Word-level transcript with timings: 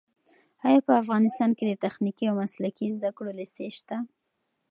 ایا 0.67 0.81
په 0.87 0.93
افغانستان 1.01 1.51
کې 1.57 1.65
د 1.67 1.73
تخنیکي 1.85 2.25
او 2.27 2.35
مسلکي 2.43 2.87
زده 2.95 3.09
کړو 3.17 3.31
لیسې 3.39 3.65
شته؟ 3.77 3.97